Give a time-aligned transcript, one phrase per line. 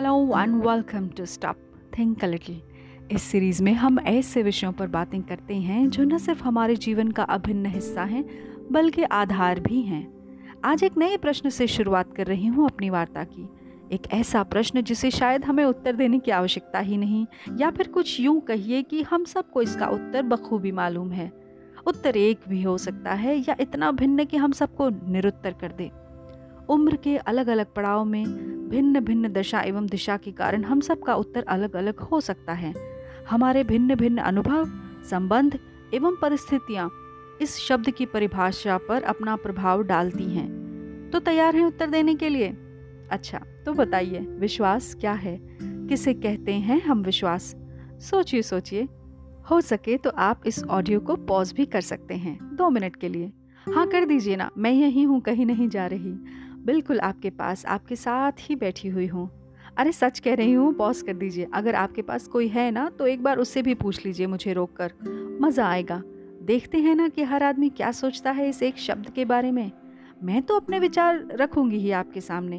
[0.00, 1.56] Hello and welcome to stop
[1.98, 2.60] think little
[3.12, 7.10] इस series में हम ऐसे विषयों पर बातें करते हैं जो न सिर्फ़ हमारे जीवन
[7.10, 8.24] का अभिन्न हिस्सा हैं,
[8.72, 10.12] बल्कि आधार भी हैं।
[10.64, 13.48] आज एक नए प्रश्न से शुरुआत कर रही हूँ अपनी वार्ता की।
[13.92, 17.26] एक ऐसा प्रश्न जिसे शायद हमें उत्तर देने की आवश्यकता ही नहीं,
[17.56, 21.32] या फिर कुछ यूँ कहिए कि हम सबको इसका उत्तर बखूबी मालूम है।
[21.86, 25.90] उत्तर एक भी हो सकता है या इतना भिन्न कि हम सबको निरुत्तर कर दे।
[26.70, 28.24] उम्र के अलग अलग पड़ाव में
[28.68, 32.72] भिन्न भिन्न दशा एवं दिशा के कारण हम सबका उत्तर अलग अलग हो सकता है।
[33.30, 34.68] हमारे भिन्न भिन्न अनुभव,
[35.10, 35.58] संबंध
[35.94, 36.90] एवं परिस्थितियाँ
[37.42, 42.28] इस शब्द की परिभाषा पर अपना प्रभाव डालती हैं। तो तैयार हैं उत्तर देने के
[42.28, 42.48] लिए?
[43.10, 45.38] अच्छा तो बताइए, विश्वास क्या है?
[45.62, 47.54] किसे कहते हैं हम विश्वास?
[48.00, 48.88] सोचिए सोचिए।
[49.50, 53.08] हो सके तो आप इस ऑडियो को पॉज भी कर सकते हैं, दो मिनट के
[53.08, 53.32] लिए।
[53.66, 56.12] हाँ कर दीजिए ना, मैं यही हूँ, कहीं नहीं जा रही।
[56.64, 59.28] बिल्कुल आपके पास, आपके साथ ही बैठी हुई हूँ।
[59.78, 63.06] अरे, सच कह रही हूँ पॉज कर दीजिए। अगर आपके पास कोई है ना तो
[63.06, 64.92] एक बार उससे भी पूछ लीजिए मुझे रोक कर
[65.42, 66.02] मज़ा आएगा।
[66.42, 69.70] देखते हैं ना कि हर आदमी क्या सोचता है इस एक शब्द के बारे में।
[70.22, 72.56] मैं तो अपने विचार रखूँगी ही आपके सामने।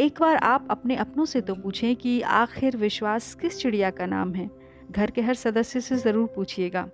[0.00, 4.34] एक बार आप अपने अपनों से तो पूछें कि आखिर विश्वास किस चिड़िया का नाम
[4.34, 4.50] है?
[4.90, 6.88] घर के हर सदस्य से ज़रूर पूछिएगा।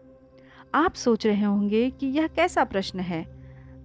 [0.75, 3.25] आप सोच रहे होंगे कि यह कैसा प्रश्न है?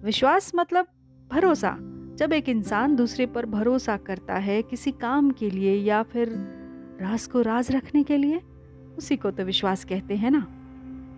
[0.04, 0.86] विश्वास मतलब
[1.30, 1.76] भरोसा।
[2.18, 6.28] जब एक इंसान दूसरे पर भरोसा करता है किसी काम के लिए या फिर
[7.00, 8.40] राज को राज रखने के लिए,
[8.98, 10.38] उसी को तो विश्वास कहते हैं ना।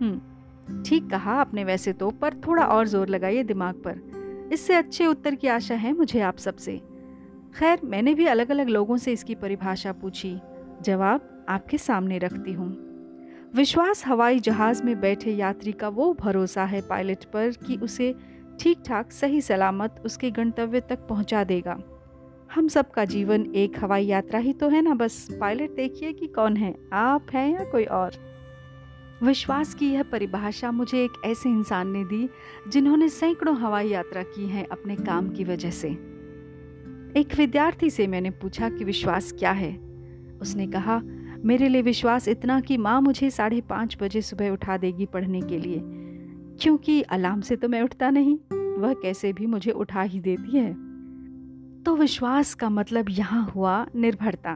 [0.01, 5.05] हम्म ठीक कहा आपने वैसे तो पर थोड़ा और ज़ोर लगाइए दिमाग पर। इससे अच्छे
[5.05, 6.77] उत्तर की आशा है मुझे आप सबसे।
[7.55, 10.37] खैर, मैंने भी अलग अलग लोगों से इसकी परिभाषा पूछी।
[10.81, 12.69] जवाब, आपके सामने रखती हूँ।
[13.55, 18.15] विश्वास हवाई जहाज़ में बैठे यात्री का वो भरोसा है पायलट पर कि उसे
[18.61, 21.79] ठीक ठाक सही सलामत उसके गंतव्य तक पहुँचा देगा।
[22.55, 26.57] हम सबका जीवन एक हवाई यात्रा ही तो है ना, बस पायलट देखिए कि कौन
[26.57, 28.11] है, आप हैं या कोई और?
[29.23, 32.29] विश्वास की यह परिभाषा मुझे एक ऐसे इंसान ने दी,
[32.67, 35.87] जिन्होंने सैकड़ों हवाई यात्रा की है अपने काम की वजह से।
[37.17, 39.77] एक विद्यार्थी से मैंने पूछा कि विश्वास क्या है?
[40.41, 41.01] उसने कहा,
[41.45, 45.57] मेरे लिए विश्वास इतना कि माँ मुझे साढ़े पाँच बजे सुबह उठा देगी पढ़ने के
[45.57, 46.00] लिए।
[46.61, 48.37] क्योंकि अलार्म से तो मैं उठता नहीं,
[48.77, 50.73] वह कैसे भी मुझे उठा ही देती है।
[51.83, 54.51] तो विश्वास का मतलब यहाँ हुआ निर्भरता।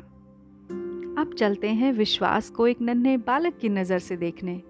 [1.18, 4.62] अब चलते हैं विश्वास को एक नन्हे बालक की नज़र से देखने।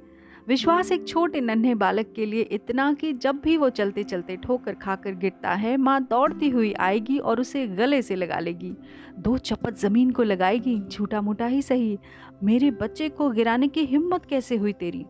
[0.48, 4.74] विश्वास एक छोटे नन्हे बालक के लिए इतना कि जब भी वो चलते चलते ठोकर
[4.74, 8.76] खाकर गिरता है, माँ दौड़ती हुई आएगी और उसे गले से लगा लेगी।
[9.20, 11.98] दो चपत ज़मीन को लगाएगी झूठा मूठा ही सही।
[12.44, 15.06] मेरे बच्चे को गिराने की हिम्मत कैसे हुई तेरी?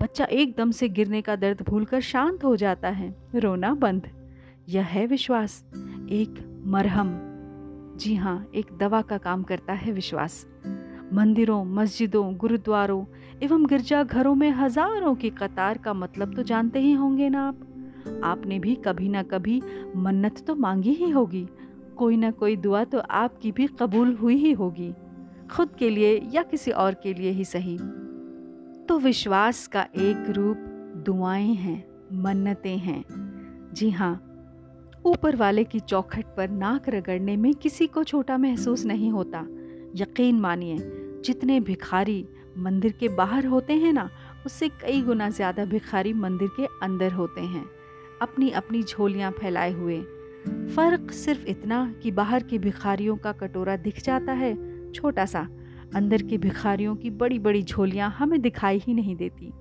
[0.00, 4.08] बच्चा एकदम से गिरने का दर्द भूलकर शांत हो जाता है। रोना बंद।
[4.68, 5.64] यह है विश्वास।
[6.10, 7.12] एक मरहम।
[7.96, 10.46] जी हाँ एक दवा का काम करता है विश्वास।
[11.12, 13.04] मंदिरों, मस्जिदों, गुरुद्वारों
[13.42, 18.58] एवं गिरजाघरों में हज़ारों की कतार का मतलब तो जानते ही होंगे ना आप। आपने
[18.58, 19.62] भी कभी ना कभी
[19.96, 21.46] मन्नत तो मांगी ही होगी।
[21.96, 24.94] कोई ना कोई दुआ तो आपकी भी कबूल हुई ही होगी।
[25.50, 27.78] खुद के लिए या किसी और के लिए ही सही।
[28.88, 30.56] तो विश्वास का एक रूप
[31.06, 33.04] दुआएँ हैं, मन्नतें हैं।
[33.72, 34.14] जी हाँ
[35.04, 39.38] ऊपर वाले की चौखट पर नाक रगड़ने में किसी को छोटा महसूस नहीं होता।
[39.96, 40.76] यकीन मानिए,
[41.24, 44.10] जितने भिखारी मंदिर के बाहर होते हैं ना,
[44.46, 47.66] उससे कई गुना ज़्यादा भिखारी मंदिर के अंदर होते हैं।
[48.22, 50.00] अपनी अपनी झोलियाँ फैलाए हुए।
[50.76, 54.54] फ़र्क सिर्फ़ इतना कि बाहर के भिखारियों का कटोरा दिख जाता है,
[54.92, 55.48] छोटा सा।
[55.96, 59.52] अंदर के भिखारियों की बड़ी बड़ी झोलियाँ हमें दिखाई ही नहीं देती।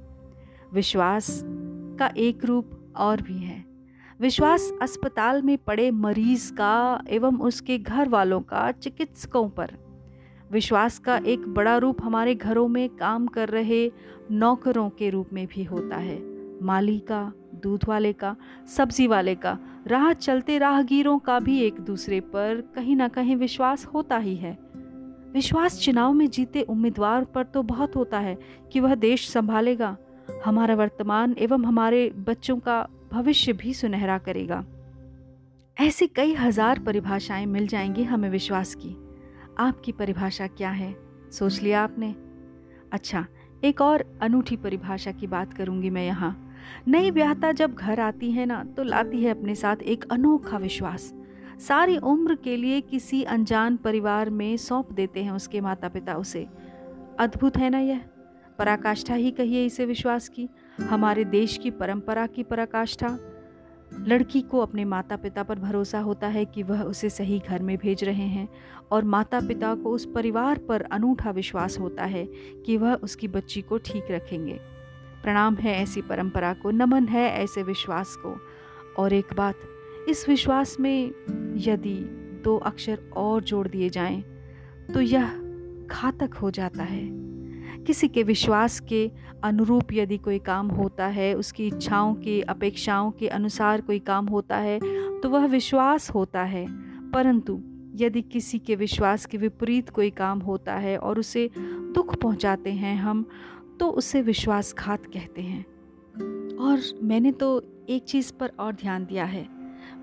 [0.74, 1.42] विश्वास
[2.00, 3.66] का एक रूप और भी है।
[4.22, 9.72] विश्वास अस्पताल में पड़े मरीज़ का एवं उसके घर वालों का चिकित्सकों पर।
[10.52, 13.92] विश्वास का एक बड़ा रूप हमारे घरों में काम कर रहे
[14.32, 16.22] नौकरों के रूप में भी होता है।
[16.64, 18.36] माली का, दूध वाले का,
[18.78, 23.86] सब्ज़ी वाले का, राह चलते राहगीरों का भी एक दूसरे पर कहीं ना कहीं विश्वास
[23.86, 24.65] होता ही है।
[25.36, 28.38] विश्वास चुनाव में जीते उम्मीदवार पर तो बहुत होता है
[28.74, 29.96] कि वह देश संभालेगा।
[30.46, 32.78] हमारा वर्तमान एवं हमारे बच्चों का
[33.12, 34.64] भविष्य भी सुनहरा करेगा।
[35.78, 38.96] ऐसी कई हज़ार परिभाषाएँ मिल जाएँगी हमें विश्वास की।
[39.60, 40.96] आपकी परिभाषा क्या है?
[41.32, 42.14] सोच लिया आपने?
[42.94, 43.26] अच्छा
[43.64, 46.36] एक और अनूठी परिभाषा की बात करूँगी मैं यहाँ।
[46.88, 51.14] नई ब्याहता जब घर आती है ना तो लाती है अपने साथ एक अनोखा विश्वास।
[51.60, 56.48] सारी उम्र के लिए किसी अनजान परिवार में सौंप देते हैं उसके माता पिता उसे।
[57.20, 58.02] अद्भुत है ना यह?
[58.60, 60.50] पराकाष्ठा ही कहिए इसे विश्वास की।
[60.82, 63.20] हमारे देश की परंपरा की पराकाष्ठा।
[64.00, 67.78] लड़की को अपने माता पिता पर भरोसा होता है कि वह उसे सही घर में
[67.78, 68.50] भेज रहे हैं
[68.92, 72.26] और माता पिता को उस परिवार पर अनूठा विश्वास होता है
[72.66, 74.60] कि वह उसकी बच्ची को ठीक रखेंगे।
[75.24, 78.40] प्रणाम है ऐसी परंपरा को, नमन है ऐसे विश्वास को।
[78.98, 79.56] और एक बात,
[80.10, 81.12] इस विश्वास में
[81.56, 81.96] यदि
[82.44, 84.22] दो अक्षर और जोड़ दिए जाएँ
[84.94, 85.28] तो यह
[85.92, 87.26] घातक हो जाता है।
[87.84, 89.12] किसी के विश्वास के
[89.44, 94.58] अनुरूप यदि कोई काम होता है, उसकी इच्छाओं की, अपेक्षाओं के अनुसार कोई काम होता
[94.58, 94.80] है
[95.22, 96.68] तो वह विश्वास होता है।
[97.12, 97.62] परंतु
[97.96, 101.50] यदि किसी के विश्वास के विपरीत कोई काम होता है और उसे
[101.96, 103.26] दुख पहुंचाते हैं हम
[103.80, 105.62] तो उसे विश्वासघात कहते हैं।
[106.56, 109.55] और मैंने तो एक चीज़ पर और ध्यान दिया है।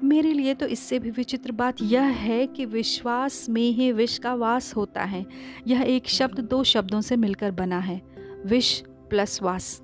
[0.05, 4.35] मेरे लिए तो इससे भी विचित्र बात यह है कि विश्वास में ही विष का
[4.35, 5.27] वास होता है।
[5.67, 8.03] यह एक शब्द दो शब्दों से मिलकर बना है।
[8.47, 9.83] विष प्लस वास।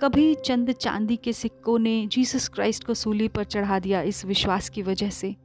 [0.00, 4.68] कभी चंद चांदी के सिक्कों ने जीसस क्राइस्ट को सूली पर चढ़ा दिया इस विश्वास
[4.68, 5.36] की वजह से।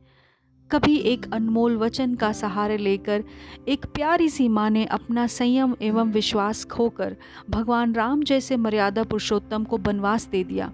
[0.72, 3.24] कभी एक अनमोल वचन का सहारे लेकर
[3.68, 7.16] एक प्यारी सी माँ ने अपना संयम एवं विश्वास खोकर
[7.50, 10.72] भगवान राम जैसे मर्यादा पुरुषोत्तम को बनवास दे दिया।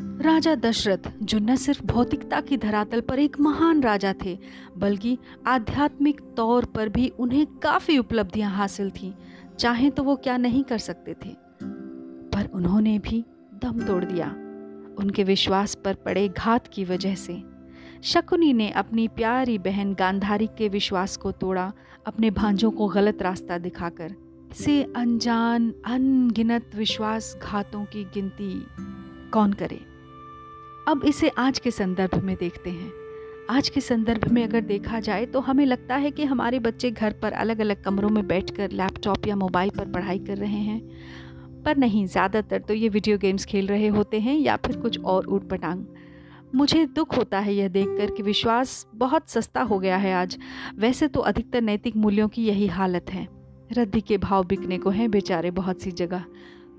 [0.00, 4.38] राजा दशरथ, जो न सिर्फ़ भौतिकता की धरातल पर एक महान राजा थे,
[4.78, 9.12] बल्कि आध्यात्मिक तौर पर भी उन्हें काफ़ी उपलब्धियाँ हासिल थीं।
[9.58, 11.36] चाहे तो वो क्या नहीं कर सकते थे।
[12.32, 13.24] पर उन्होंने भी
[13.62, 14.28] दम तोड़ दिया।
[14.98, 17.42] उनके विश्वास पर पड़े घात की वजह से
[18.02, 21.72] शकुनी ने अपनी प्यारी बहन गांधारी के विश्वास को तोड़ा,
[22.06, 24.14] अपने भांजों को गलत रास्ता दिखाकर।
[24.54, 28.66] से अनजान, अनगिनत विश्वासघातों की गिनती
[29.32, 29.76] कौन करे?
[30.88, 32.92] अब इसे आज के संदर्भ में देखते हैं।
[33.50, 37.12] आज के संदर्भ में अगर देखा जाए तो हमें लगता है कि हमारे बच्चे घर
[37.12, 40.80] पर अलग अलग कमरों में बैठकर लैपटॉप या मोबाइल पर पढ़ाई कर रहे हैं।
[41.64, 45.26] पर नहीं, ज़्यादातर तो ये वीडियो गेम्स खेल रहे होते हैं या फिर कुछ और
[45.26, 45.84] ऊट पटांग
[46.54, 50.36] मुझे दुख होता है यह देखकर कि विश्वास बहुत सस्ता हो गया है आज।
[50.78, 53.26] वैसे तो अधिकतर नैतिक मूल्यों की यही हालत है।
[53.72, 56.24] रद्दी के भाव बिकने को हैं बेचारे बहुत सी जगह।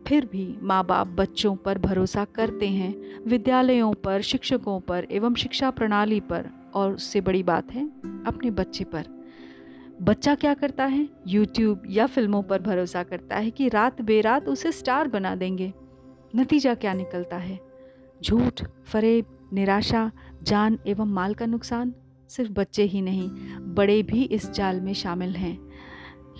[0.07, 5.69] फिर भी माँ बाप बच्चों पर भरोसा करते हैं, विद्यालयों पर, शिक्षकों पर एवं शिक्षा
[5.71, 7.87] प्रणाली पर। और उससे बड़ी बात है,
[8.27, 9.05] अपने बच्चे पर।
[10.01, 11.09] बच्चा क्या करता है?
[11.27, 15.73] यूट्यूब या फ़िल्मों पर भरोसा करता है कि रात बेरात उसे स्टार बना देंगे।
[16.35, 17.59] नतीजा क्या निकलता है?
[18.23, 20.11] झूठ, फरेब, निराशा,
[20.43, 21.93] जान एवं माल का नुकसान?
[22.29, 23.29] सिर्फ़ बच्चे ही नहीं,
[23.59, 25.59] बड़े भी इस जाल में शामिल हैं।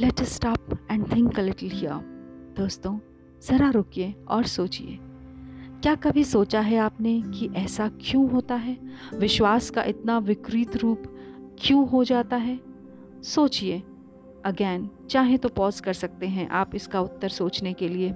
[0.01, 1.93] Let stop and think little here
[2.57, 2.99] दोस्तों
[3.43, 4.97] ज़रा रुकिए और सोचिए।
[5.83, 8.77] क्या कभी सोचा है आपने कि ऐसा क्यों होता है?
[9.13, 11.03] विश्वास का इतना विकृत रूप
[11.59, 12.59] क्यों हो जाता है?
[13.23, 13.81] सोचिए।
[14.45, 18.11] अगेन चाहे तो पॉज कर सकते हैं आप इसका उत्तर सोचने के लिए।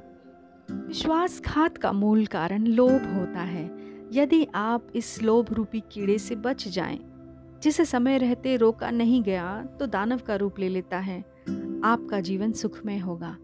[0.71, 3.65] विश्वासघात का मूल कारण लोभ होता है।
[4.13, 6.99] यदि आप इस लोभ रूपी कीड़े से बच जाएँ,
[7.63, 11.19] जिसे समय रहते रोका नहीं गया तो दानव का रूप ले लेता है।
[11.83, 13.35] आपका जीवन सुखमय होगा।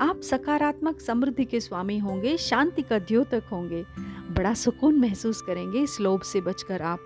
[0.00, 3.84] आप सकारात्मक समृद्धि के स्वामी होंगे, शांति का द्योतक होंगे।
[4.30, 6.98] बड़ा सुकून महसूस करेंगे इस लोभ से बचकर आप।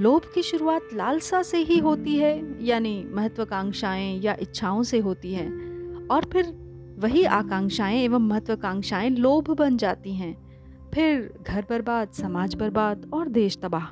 [0.00, 5.46] लोभ की शुरुआत लालसा से ही होती है, यानी महत्वाकांक्षाएँ या इच्छाओं से होती है।
[6.10, 6.66] और फिर
[6.98, 10.46] वही आकांक्षाएँ एवं महत्वाकांक्षाएँ लोभ बन जाती हैं।
[10.94, 13.86] फिर घर बर्बाद, समाज बर्बाद और देश तबाह।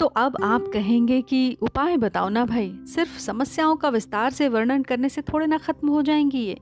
[0.00, 4.82] तो अब आप कहेंगे कि उपाय बताओ ना भाई, सिर्फ़ समस्याओं का विस्तार से वर्णन
[4.82, 6.60] करने से थोड़े ना खत्म हो जाएँगी ये।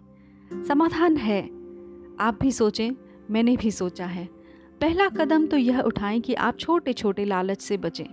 [0.62, 1.42] समाधान है।
[2.20, 2.90] आप भी सोचें,
[3.30, 4.28] मैंने भी सोचा है।
[4.80, 8.06] पहला कदम तो यह उठाएँ कि आप छोटे छोटे लालच से बचें।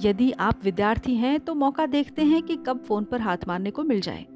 [0.00, 3.82] यदि आप विद्यार्थी हैं तो मौका देखते हैं कि कब फ़ोन पर हाथ मारने को
[3.82, 4.26] मिल जाए।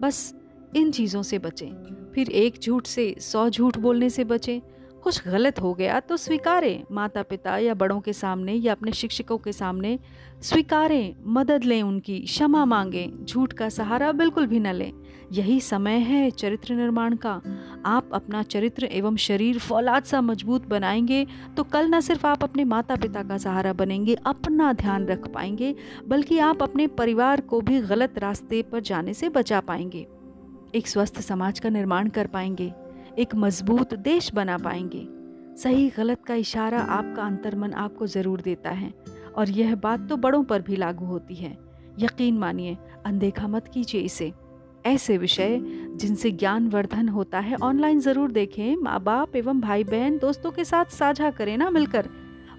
[0.00, 0.34] बस
[0.76, 1.70] इन चीज़ों से बचें।
[2.14, 4.60] फिर एक झूठ से सौ झूठ बोलने से बचें।
[5.04, 9.36] कुछ गलत हो गया तो स्वीकारें। माता पिता या बड़ों के सामने या अपने शिक्षकों
[9.38, 9.98] के सामने
[10.42, 14.92] स्वीकारें, मदद लें उनकी, क्षमा मांगें, झूठ का सहारा बिल्कुल भी न लें।
[15.32, 17.40] यही समय है चरित्र निर्माण का।
[17.86, 22.64] आप अपना चरित्र एवं शरीर फौलाद सा मज़बूत बनाएँगे तो कल न सिर्फ़ आप अपने
[22.64, 25.74] माता पिता का सहारा बनेंगे, अपना ध्यान रख पाएँगे,
[26.08, 30.06] बल्कि आप अपने परिवार को भी गलत रास्ते पर जाने से बचा पाएँगे।
[30.74, 32.72] एक स्वस्थ समाज का निर्माण कर पाएँगे।
[33.18, 35.06] एक मज़बूत देश बना पाएँगे।
[35.56, 38.92] सही गलत का इशारा आपका अंतर्मन आपको ज़रूर देता है,
[39.36, 41.56] और यह बात तो बड़ों पर भी लागू होती है।
[41.98, 44.32] यकीन मानिए, अनदेखा मत कीजिए इसे।
[44.86, 45.58] ऐसे विषय,
[45.96, 50.64] जिनसे ज्ञान वर्धन होता है, ऑनलाइन ज़रूर देखें। माँ बाप एवं भाई बहन दोस्तों के
[50.64, 52.08] साथ साझा करें ना मिलकर,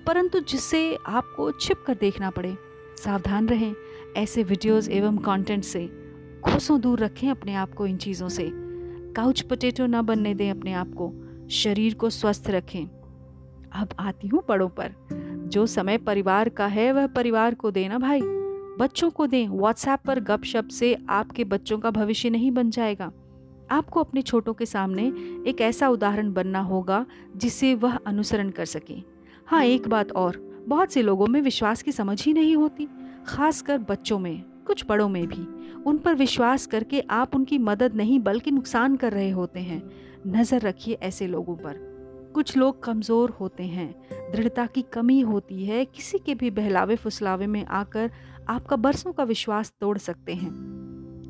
[0.07, 2.55] परंतु जिससे आपको छिप कर देखना पड़े।
[2.97, 3.73] सावधान रहें,
[4.17, 5.87] ऐसे वीडियोस एवं कंटेंट से
[6.43, 8.51] कोसों दूर रखें अपने आप को इन चीज़ों से।
[9.15, 11.13] काउच पोटेटो ना बनने दें अपने आप को।
[11.49, 12.85] शरीर को स्वस्थ रखें।
[13.73, 14.93] अब आती हूँ बड़ों पर।
[15.51, 18.21] जो समय परिवार का है, वह परिवार को देना भाई।
[18.79, 23.11] बच्चों को दें। व्हाट्सएप पर गपशप से आपके बच्चों का भविष्य नहीं बन जाएगा।
[23.71, 25.07] आपको अपने छोटों के सामने
[25.47, 27.05] एक ऐसा उदाहरण बनना होगा
[27.37, 28.95] जिसे वह अनुसरण कर सके।
[29.47, 32.87] हाँ एक बात और। बहुत से लोगों में विश्वास की समझ ही नहीं होती,
[33.27, 35.47] खासकर बच्चों में। कुछ बड़ों में भी।
[35.83, 39.91] उन पर विश्वास करके आप उनकी मदद नहीं बल्कि नुकसान कर रहे होते हैं।
[40.27, 41.95] नज़र रखिए ऐसे लोगों पर।
[42.35, 43.93] कुछ लोग कमज़ोर होते हैं।
[44.31, 48.11] दृढ़ता की कमी होती है। किसी के भी बहलावे फुसलावे में आकर
[48.49, 50.49] आपका बरसों का विश्वास तोड़ सकते हैं।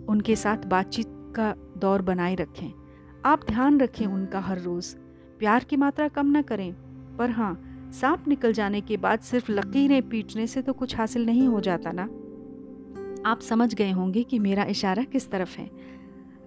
[0.06, 2.72] उनके साथ बातचीत का दौर बनाए रखें।
[3.26, 4.96] आप ध्यान रखें उनका हर रोज़।
[5.40, 6.74] प्यार की मात्रा कम ना करें।
[7.18, 7.62] पर हाँ
[7.94, 11.92] सांप निकल जाने के बाद सिर्फ़ लकीरें पीटने से तो कुछ हासिल नहीं हो जाता
[11.92, 12.10] ना?
[13.26, 15.72] आप समझ गए होंगे कि मेरा इशारा किस तरफ़ है।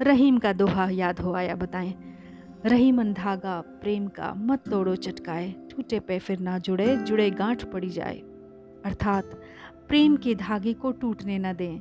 [0.03, 1.95] रहीम का दोहा याद हो आया बताएँ।
[2.67, 7.89] रहीमन धागा प्रेम का, मत तोड़ो चटकाए। टूटे पे फिर ना जुड़े जुड़े गांठ पड़ी
[7.89, 8.19] जाए।
[8.85, 9.25] अर्थात,
[9.89, 11.81] प्रेम के धागे को टूटने न दें।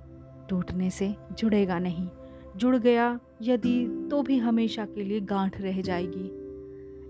[0.50, 2.10] टूटने से जुड़ेगा नहीं।
[2.56, 6.32] जुड़ गया यदि तो भी हमेशा के लिए गांठ रह जाएगी।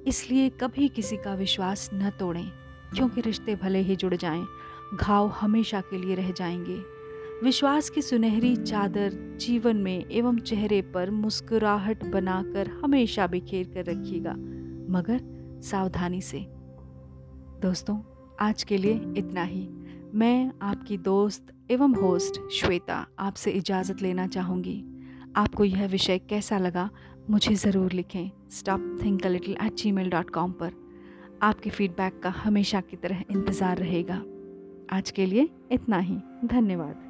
[0.10, 2.52] इसलिए कभी किसी का विश्वास न तोड़ें,
[2.96, 4.46] क्योंकि रिश्ते भले ही जुड़ जाएँ,
[4.94, 6.97] घाव हमेशा के लिए रह जाएँगे।
[7.44, 14.34] विश्वास की सुनहरी चादर जीवन में एवं चेहरे पर मुस्कुराहट बनाकर हमेशा बिखेर कर रखिएगा,
[14.92, 15.20] मगर
[15.64, 16.40] सावधानी से।
[17.62, 18.00] दोस्तों,
[18.40, 19.68] आज के लिए इतना ही।
[20.14, 24.84] मैं आपकी दोस्त एवं होस्ट श्वेता आपसे इजाज़त लेना चाहूँगी।
[25.36, 26.90] आपको यह विषय कैसा लगा,
[27.30, 30.72] मुझे ज़रूर लिखें stop think little at Gmail dot com पर।
[31.42, 34.24] आपके फीडबैक का हमेशा की तरह इंतज़ार रहेगा।
[34.92, 37.07] आज के लिए इतना ही। धन्यवाद।